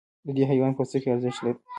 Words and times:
د 0.25 0.27
دې 0.35 0.43
حیوان 0.51 0.71
پوستکی 0.77 1.09
ارزښت 1.13 1.39
لري. 1.45 1.59